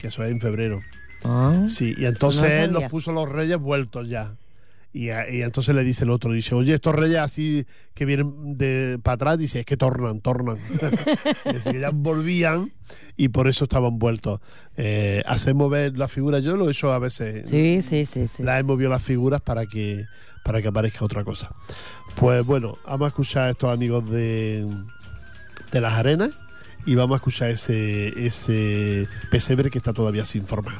[0.00, 0.80] que eso es en febrero.
[1.24, 4.34] Ah, Sí, y entonces No él los puso los Reyes vueltos ya.
[4.92, 8.98] Y, y entonces le dice el otro, dice, oye, estos reyes así que vienen de
[9.02, 10.58] para atrás, dice, es que tornan, tornan.
[11.44, 12.72] es que ya volvían
[13.16, 14.40] y por eso estaban vueltos.
[14.76, 17.48] Eh, hacemos ver las figuras, yo lo he hecho a veces.
[17.48, 18.42] sí, sí, sí, sí.
[18.42, 20.04] Las hemos movido las figuras para que,
[20.44, 21.54] para que aparezca otra cosa.
[22.16, 24.66] Pues bueno, vamos a escuchar a estos amigos de,
[25.70, 26.30] de las arenas
[26.84, 30.78] y vamos a escuchar ese, ese pesebre que está todavía sin formar.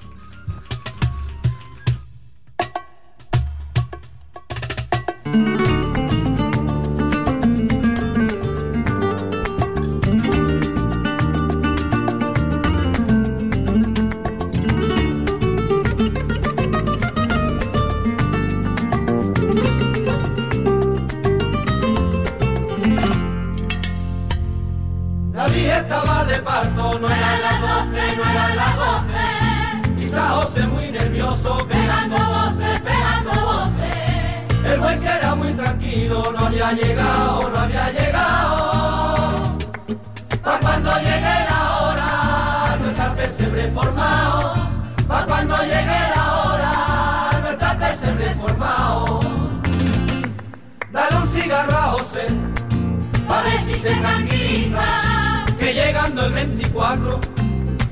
[56.27, 57.21] El 24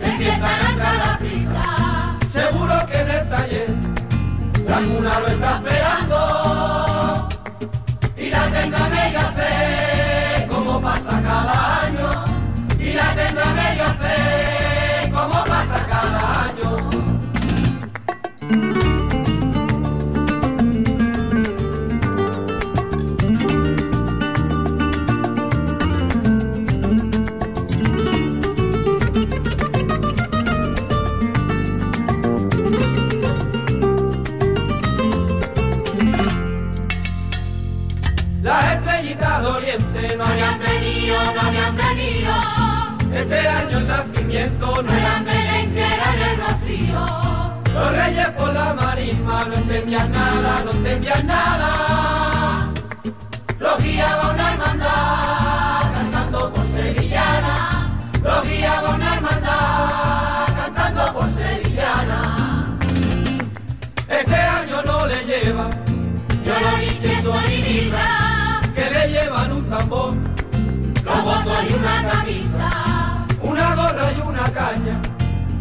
[0.01, 2.19] empiezan a la prisa.
[2.29, 3.75] Seguro que en el taller
[4.67, 6.40] la cuna lo está esperando
[49.21, 52.73] no entendían nada, no entendían nada.
[53.59, 57.99] Los guiaba una hermandad cantando por sevillana.
[58.23, 62.79] Los guiaba una hermandad cantando por sevillana.
[64.09, 65.21] Este año no le
[65.55, 70.15] no ni queso ni birra, que le llevan un tambor,
[71.05, 73.27] los votos y una camisa.
[73.43, 75.01] una gorra y una caña.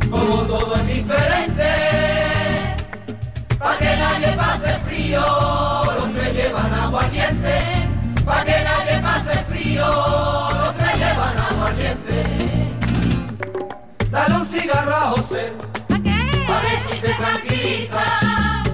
[0.10, 1.38] Como todo es diferente,
[5.10, 7.58] frío, los tres llevan aguardiente,
[8.24, 12.24] pa' que nadie pase frío, los tres llevan aguardiente.
[14.12, 15.54] Dale un cigarro a José,
[15.90, 16.12] ¿A qué?
[16.12, 18.04] A ver si se tranquiliza,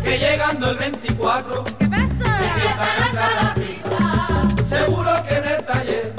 [0.04, 2.04] que llegando el 24, ¿Qué pasa?
[2.04, 3.98] empieza a la prisa.
[4.68, 6.14] seguro que en el taller,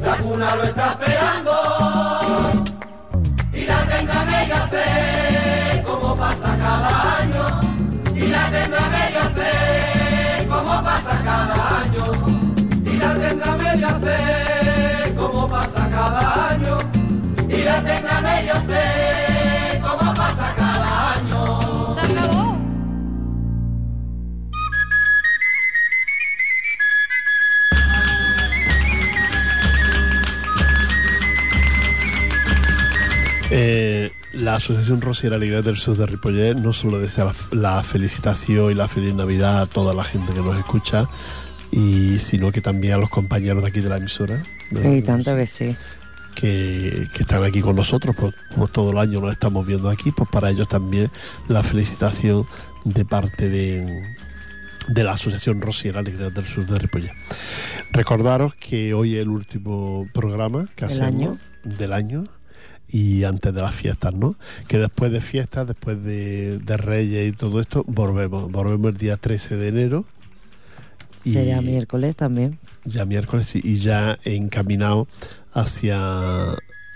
[0.00, 1.23] la cuna lo está esperando.
[14.04, 16.76] Hacer como pasa cada año.
[17.48, 21.94] Y la tendrá medio hacer como pasa cada año.
[21.94, 22.56] Se acabó.
[33.50, 38.72] Eh, la Asociación Rosiera Alegría del Sur de Ripollet no solo desea la, la felicitación
[38.72, 41.08] y la feliz Navidad a toda la gente que nos escucha,
[41.74, 44.40] y sino que también a los compañeros de aquí de la emisora.
[44.70, 44.94] ¿no?
[44.94, 45.76] Y tanto que sí.
[46.36, 50.12] que, que están aquí con nosotros, pues, como todo el año nos estamos viendo aquí,
[50.12, 51.10] pues para ellos también
[51.48, 52.46] la felicitación
[52.84, 54.04] de parte de,
[54.86, 57.10] de la Asociación Rosiera Alegría del Sur de Ripollet.
[57.92, 61.38] Recordaros que hoy es el último programa que hacemos año.
[61.64, 62.24] del año
[62.88, 64.36] y antes de las fiestas, ¿no?
[64.68, 68.48] Que después de fiestas, después de, de Reyes y todo esto, volvemos.
[68.52, 70.04] Volvemos el día 13 de enero.
[71.32, 72.58] Sería miércoles también.
[72.84, 75.08] ya miércoles y ya encaminado
[75.52, 75.98] hacia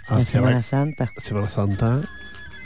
[0.06, 1.10] hacia Semana la Santa.
[1.22, 2.00] Semana Santa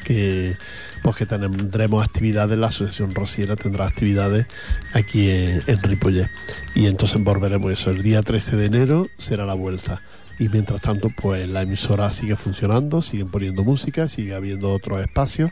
[0.05, 0.57] que
[1.03, 4.47] pues que tendremos actividades la asociación rociera tendrá actividades
[4.93, 6.29] aquí en, en Ripollet
[6.75, 10.01] y entonces volveremos eso el día 13 de enero será la vuelta
[10.39, 15.51] y mientras tanto pues la emisora sigue funcionando siguen poniendo música sigue habiendo otros espacios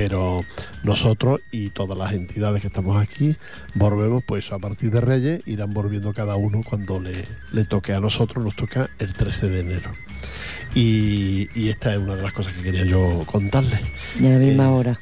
[0.00, 0.46] pero
[0.82, 3.36] nosotros y todas las entidades que estamos aquí
[3.74, 7.12] volvemos pues a partir de Reyes irán volviendo cada uno cuando le,
[7.52, 9.90] le toque a nosotros nos toca el 13 de enero
[10.74, 13.78] y, y esta es una de las cosas que quería yo contarles
[14.18, 15.00] a la misma Eh, hora.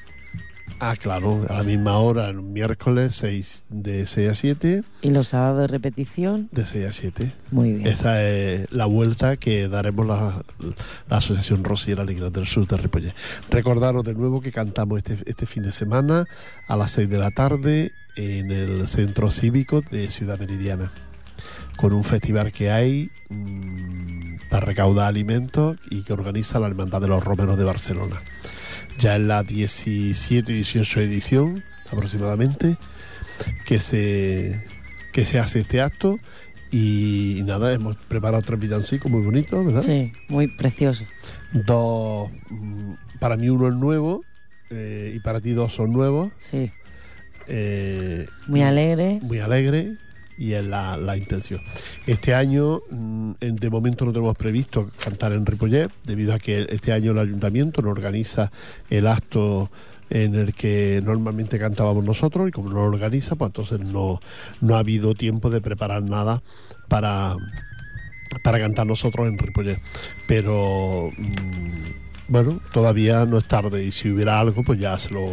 [0.81, 5.29] Ah claro a la misma hora el miércoles 6 de 6 a 7 Y los
[5.29, 7.87] sábados de repetición, de 6 a 7 muy bien.
[7.87, 10.43] esa es la vuelta que daremos la,
[11.09, 13.15] la Asociación Rosiera Alegría del Sur de Ripollet.
[13.51, 16.25] Recordaros de nuevo que cantamos este, este fin de semana
[16.67, 20.91] a las 6 de la tarde en el Centro Cívico de Ciudad Meridiana,
[21.77, 27.09] con un festival que hay mm, para recaudar alimentos y que organiza la Hermandad de
[27.09, 28.17] los Romeros de Barcelona.
[28.99, 32.77] Ya en la 17 y 18 edición aproximadamente
[33.67, 34.61] que se,
[35.13, 36.19] que se hace este acto
[36.71, 39.83] y, nada, hemos preparado tres villancicos muy bonitos, ¿verdad?
[39.83, 41.05] Sí, muy precioso.
[41.53, 44.23] Dos, mm, para mí uno es nuevo
[44.71, 46.71] eh, y para ti dos son nuevos, Sí,
[47.47, 49.19] eh, muy alegre.
[49.23, 49.93] muy alegre
[50.39, 51.61] y es la, la intención.
[52.07, 56.93] Este año, mm, de momento no tenemos previsto cantar en Ripollet, debido a que este
[56.93, 58.51] año el ayuntamiento no organiza
[58.89, 59.71] el acto
[60.11, 64.21] en el que normalmente cantábamos nosotros y como no lo organiza, pues entonces no,
[64.61, 66.43] no ha habido tiempo de preparar nada
[66.89, 67.35] para,
[68.43, 69.81] para cantar nosotros en Ripollet.
[70.27, 75.27] Pero mm, bueno, todavía no es tarde y si hubiera algo, pues ya se lo,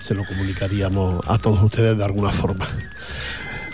[0.00, 2.66] se lo comunicaríamos a todos ustedes de alguna forma.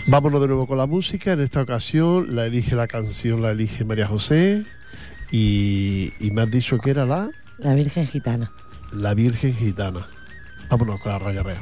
[0.07, 1.33] Vámonos de nuevo con la música.
[1.33, 4.63] En esta ocasión la elige la canción, la elige María José.
[5.31, 8.51] Y, y me has dicho que era la, La Virgen Gitana.
[8.91, 10.07] la Virgen Gitana.
[10.69, 11.61] Vámonos con la raya real.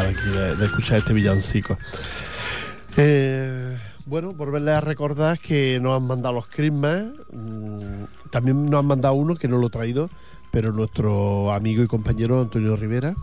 [0.00, 1.76] De vuelta de aquí de, de escuchar este villancico.
[2.96, 3.76] Eh,
[4.06, 7.04] bueno, volverles a recordar que nos han mandado los Christmas.
[7.32, 10.08] mm, También nos han mandado uno que no lo he traído,
[10.50, 13.14] pero nuestro amigo y compañero Antonio Rivera.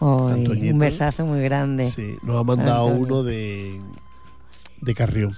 [0.00, 1.88] Un besazo muy grande.
[1.90, 3.06] Sí, nos ha mandado Antonio.
[3.06, 3.80] uno de,
[4.82, 5.36] de Carrión.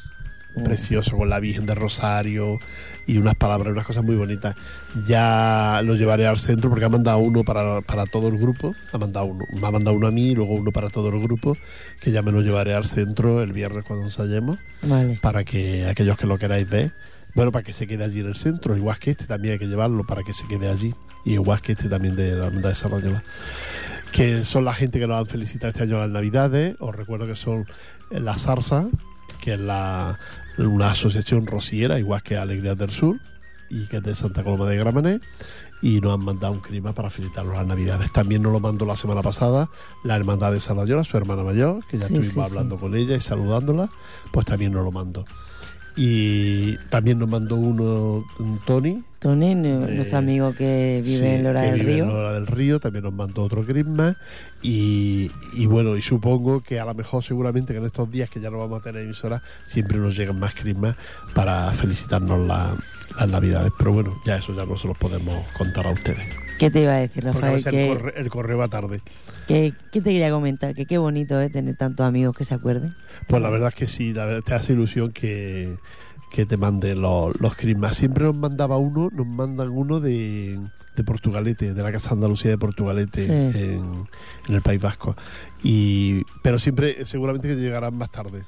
[0.59, 0.64] Mm.
[0.64, 2.59] Precioso, con la Virgen de Rosario
[3.06, 4.54] y unas palabras, unas cosas muy bonitas.
[5.06, 8.74] Ya lo llevaré al centro porque ha mandado uno para, para todo el grupo.
[8.92, 11.20] Ha mandado uno, me ha mandado uno a mí y luego uno para todo el
[11.20, 11.56] grupo,
[12.00, 15.18] que ya me lo llevaré al centro el viernes cuando ensayemos, Vale.
[15.22, 16.92] para que aquellos que lo queráis ver,
[17.34, 19.68] bueno, para que se quede allí en el centro, igual que este también hay que
[19.68, 20.94] llevarlo para que se quede allí,
[21.24, 23.22] y igual que este también de la Hermandad de Sarrañola
[24.12, 26.76] que son la gente que nos han felicitado este año las Navidades.
[26.80, 27.66] Os recuerdo que son
[28.11, 28.86] la Zarza,
[29.40, 30.18] que es la,
[30.66, 33.18] una asociación rociera, igual que Alegrías del Sur,
[33.70, 35.22] y que es de Santa Coloma de Gramenet.
[35.80, 38.11] Y nos han mandado un clima para felicitarlos las Navidades.
[38.12, 39.70] También nos lo mandó la semana pasada
[40.02, 43.14] la hermandad de Sardañola, su hermana mayor, que ya Sí, estuvimos sí, hablando con ella
[43.14, 43.88] y saludándola,
[44.32, 45.24] pues también nos lo mandó.
[46.01, 49.55] Y también nos mandó uno un Tony, Tony, Eh,
[49.96, 52.05] nuestro amigo que vive Sí, en Lora que del vive Río.
[52.05, 54.14] en Lora del Río, también nos mandó otro Christmas.
[54.62, 58.40] Y, y bueno, y supongo que a lo mejor seguramente que en estos días que
[58.40, 60.94] ya no vamos a tener emisora, siempre nos llegan más Christmas
[61.34, 62.76] para felicitarnos la-
[63.18, 63.72] las Navidades.
[63.76, 66.47] Pero bueno, ya eso ya no se los podemos contar a ustedes.
[66.59, 67.54] ¿Qué te iba a decir, Porque a Rafael?
[67.54, 69.00] veces el, Que, corre- el correo va tarde.
[69.46, 70.74] que- ¿Qué te quería comentar?
[70.74, 72.94] Que qué bonito es tener tantos amigos que se acuerden.
[73.28, 75.76] Pues la verdad es que sí, la verdad, te hace ilusión que,
[76.32, 77.96] que te manden los, los Christmas.
[77.96, 80.59] Siempre nos mandaba uno, nos mandan uno de,
[80.96, 83.30] de Portugalete, de la Casa Andalucía de Portugalete Sí.
[83.61, 84.06] en,
[84.48, 85.16] en el País Vasco.
[85.62, 88.42] Y, pero siempre, seguramente que llegarán más tarde.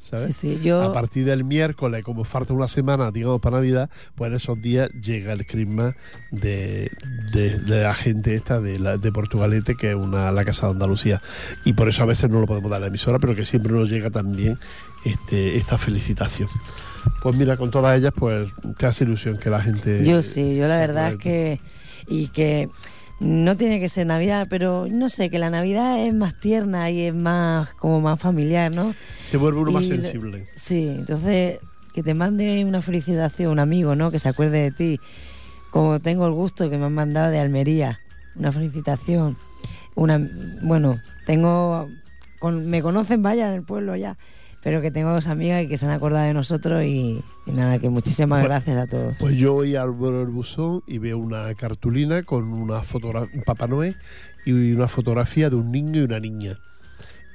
[0.00, 0.34] ¿Sabes?
[0.34, 0.80] Sí, sí, yo...
[0.82, 4.90] A partir del miércoles, como falta una semana, digamos, para Navidad, pues en esos días
[4.92, 5.94] llega el Christmas
[6.30, 6.90] de,
[7.34, 10.72] de- de la gente esta de, la, de Portugalete, que es una, la Casa de
[10.72, 11.20] Andalucía.
[11.66, 13.72] Y por eso a veces no lo podemos dar a la emisora, pero que siempre
[13.72, 14.58] nos llega también
[15.04, 16.48] este, esta felicitación.
[17.22, 18.48] Pues mira, con todas ellas, pues
[18.78, 20.04] te hace ilusión que la gente.
[20.04, 21.60] Yo sí, yo la verdad es que...
[22.08, 22.68] Y que
[23.20, 27.02] no tiene que ser Navidad, pero no sé, que la Navidad es más tierna y
[27.02, 28.94] es más como más familiar, ¿no?
[29.22, 30.48] Se vuelve uno más y sensible.
[30.54, 31.58] Sí, entonces
[31.92, 34.10] que te mande una felicitación un amigo, ¿no?
[34.10, 35.00] Que se acuerde de ti.
[35.70, 38.00] Como tengo el gusto que me han mandado de Almería,
[38.36, 39.36] una felicitación.
[39.94, 40.20] Una,
[40.62, 41.88] bueno, tengo,
[42.38, 44.16] con- me conocen, vaya, en el pueblo ya,
[44.62, 47.78] pero que tengo dos amigas y que se han acordado de nosotros y, y nada,
[47.78, 49.16] que muchísimas Pues- gracias a todos.
[49.18, 53.66] Pues yo voy al del buzón y veo una cartulina con una fotografía, un Papá
[53.66, 53.96] Noel
[54.44, 56.58] y una fotografía de un niño y una niña.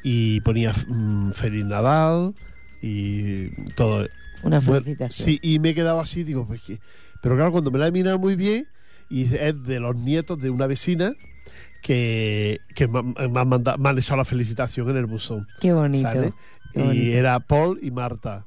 [0.03, 2.36] Y ponía mm, Feliz Nadal
[2.82, 4.07] y todo.
[4.43, 5.26] Una Bueno, felicitación.
[5.26, 6.80] sí, y me he quedado así, digo, pues que...
[7.23, 8.67] Pero claro, cuando me la he mirado muy bien,
[9.09, 11.13] y es de los nietos de una vecina
[11.82, 15.47] que, que me han mandado, me han echado la felicitación en el buzón.
[15.59, 16.03] Qué bonito.
[16.07, 16.34] ¿sale?
[16.76, 18.45] Y era Paul y Marta.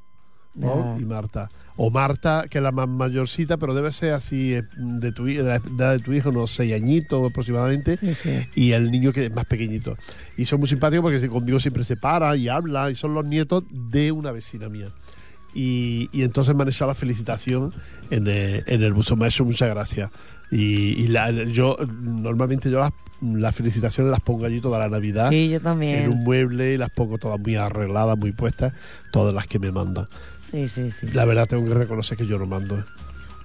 [0.61, 0.97] Paul Ah.
[1.01, 1.51] y Marta.
[1.77, 5.43] O Marta, que es la más mayorcita, pero debe ser así eh, de, tu, de
[5.43, 7.97] la edad de tu hijo, unos seis añitos aproximadamente.
[7.97, 8.41] Sí, sí.
[8.57, 9.97] Y el niño que es más pequeñito.
[10.37, 12.91] Y son muy simpáticos porque conmigo siempre se para y habla.
[12.91, 14.89] Y son los nietos de una vecina mía.
[15.55, 17.73] Y, y entonces me han la felicitación
[18.11, 19.19] en, eh, en el buzón.
[19.19, 20.11] Me ha hecho muchas gracias.
[20.51, 25.31] Y, y la- yo, normalmente yo las, las felicitaciones las pongo allí toda la Navidad
[25.31, 26.09] Sí, yo en también.
[26.09, 28.73] un mueble y las pongo todas muy arregladas, muy puestas,
[29.11, 30.07] todas las que me mandan.
[30.41, 31.09] Sí, sí, sí.
[31.13, 32.79] La verdad tengo que reconocer que yo no mando.
[32.79, 32.85] ¿eh?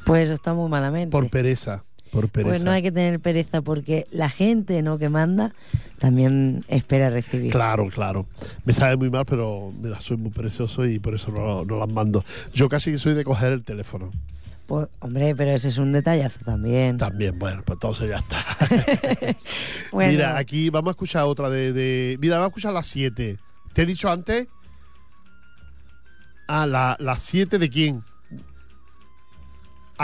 [0.06, 1.12] Pues está muy malamente.
[1.12, 1.84] Por pereza.
[2.14, 2.49] Por pereza.
[2.49, 5.51] Pues no hay que tener pereza porque la gente no que manda
[5.97, 7.51] también espera recibir.
[7.51, 8.26] Claro, claro.
[8.66, 11.89] Me sabe muy mal, pero mira, soy muy precioso y por eso no, no las
[11.89, 12.24] mando.
[12.53, 14.11] Yo casi que soy de coger el teléfono.
[14.68, 16.97] Pues, hombre, pero ese es un detallazo también.
[16.97, 19.36] También, bueno, pues entonces ya está.
[19.91, 23.38] Bueno, Mira, aquí vamos a escuchar otra de, de- Mira, vamos a escuchar las 7.
[23.74, 24.47] ¿Te he dicho antes?
[26.47, 28.03] Ah, la- las 7 de quién?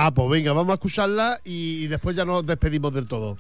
[0.02, 3.38] Ah, pues venga, vamos a escucharla y, después ya nos despedimos del todo.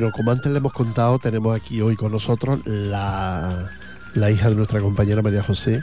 [0.00, 3.68] Bueno, como antes le hemos contado, tenemos aquí hoy con nosotros la,
[4.14, 5.82] la hija de nuestra compañera María José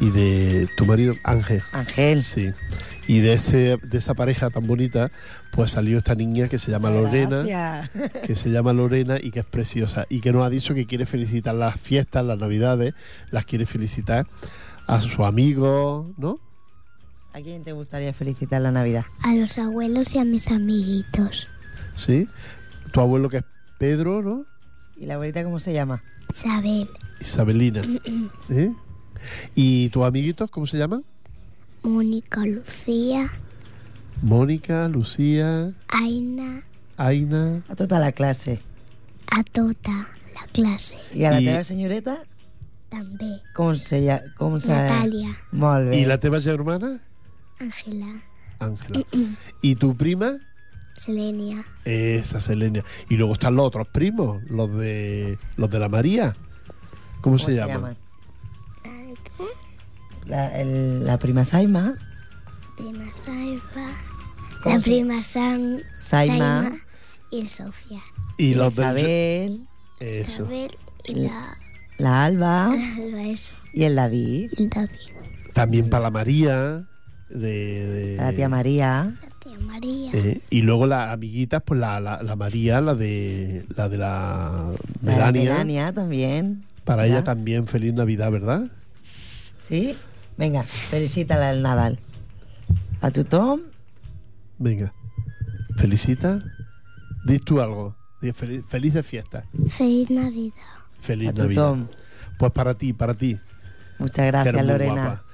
[0.00, 1.62] y de tu marido Ángel.
[1.72, 2.22] Ángel.
[2.22, 2.52] Sí.
[3.06, 5.10] Y de, ese, de esa pareja tan bonita,
[5.52, 7.42] pues salió esta niña que se llama Lorena.
[7.42, 8.12] Gracias.
[8.22, 11.06] que se llama Lorena y que es preciosa y que nos ha dicho que quiere
[11.06, 12.92] felicitar las fiestas, las navidades,
[13.30, 14.26] las quiere felicitar
[14.86, 16.38] a sus amigos, ¿no?
[17.32, 19.06] ¿A quién te gustaría felicitar la Navidad?
[19.22, 21.48] A los abuelos y a mis amiguitos.
[21.94, 22.28] Sí.
[22.92, 23.44] Tu abuelo que es
[23.78, 24.44] Pedro, ¿no?
[24.96, 26.02] ¿Y la abuelita cómo se llama?
[26.34, 26.88] Isabel,
[27.20, 27.82] Isabelina.
[28.50, 28.72] ¿eh?
[29.54, 31.04] ¿Y tus amiguitos cómo se llaman?
[31.82, 33.30] Mónica, Lucía,
[34.22, 36.62] Mónica, Lucía, Aina,
[36.96, 37.62] Aina.
[37.68, 38.60] A toda la clase.
[39.30, 40.98] a tota la clase.
[41.14, 42.18] ¿Y a la Y- teva senyoreta?
[42.90, 43.42] També.
[43.54, 44.22] Com se llama?
[44.38, 44.72] Com se...
[44.72, 46.00] Natalia, Molt bé.
[46.00, 47.00] ¿Y la teva hermana?
[47.60, 48.22] Ángela,
[48.60, 49.04] Ángela.
[49.60, 50.38] ¿Y tu prima?
[50.98, 52.84] Selenia, Esa Selenia.
[53.08, 56.32] Y luego están los otros primos, los de los de la María.
[57.20, 57.96] ¿Cómo, ¿Cómo se, llaman?
[60.26, 61.94] La, el- la prima Saima.
[62.76, 63.04] prima
[64.62, 66.72] ¿Cómo la se- prima Sam, Saima.
[67.30, 68.00] y el Sofía.
[68.36, 69.66] Y los del Isabel.
[70.00, 70.30] Eso.
[70.44, 71.56] Isabel y la,
[71.98, 72.74] La Alba.
[73.10, 74.50] la eso, Y el David.
[74.56, 74.96] y el David,
[75.54, 76.84] También para la María.
[77.30, 77.36] De,
[77.86, 79.14] de- La tía María.
[79.50, 83.64] La tía María, Eh, y luego las amiguitas, pues la, la, la María, la de
[83.76, 85.42] la de la La Melania.
[85.52, 86.64] Melania también.
[86.84, 87.18] Para ¿verdad?
[87.18, 88.70] ella también feliz Navidad, ¿verdad?
[89.58, 89.94] Sí?
[90.36, 91.98] Venga, felicítala al Nadal.
[93.00, 93.60] A tu Tom.
[94.58, 94.92] Venga.
[95.76, 96.42] Felicita.
[97.24, 97.94] Di tú algo.
[98.20, 99.44] Di feliz, felices fiestas.
[99.68, 100.54] feliz Navidad.
[101.00, 101.62] Feliz A tu Navidad.
[101.70, 101.86] Tom.
[102.38, 103.38] Pues para ti, para ti.
[103.98, 104.94] Muchas gracias, Lorena.
[104.94, 105.24] guapa.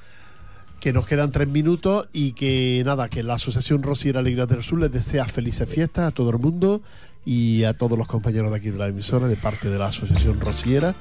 [0.84, 4.80] Que nos quedan tres minutos y que nada, que la Asociación Rosiera Alegría del Sur
[4.80, 6.82] les desea felices fiestas a todo el mundo
[7.24, 10.42] y a todos los compañeros de aquí de la emisora de parte de la Asociación
[10.42, 10.94] Rosiera.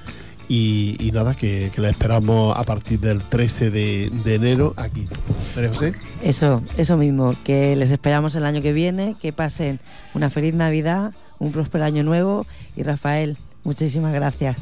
[0.48, 5.06] Y, y nada, que, que la esperamos a partir del 13 de, de enero aquí.
[5.54, 9.82] María José, Eso, eso mismo, que les esperamos el año que viene, que pasen
[10.14, 14.60] una feliz Navidad, un próspero año nuevo y Rafael, muchísimas gracias.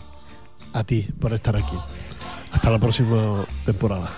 [0.74, 1.78] a ti por estar aquí.
[2.52, 4.10] Hasta la próxima temporada.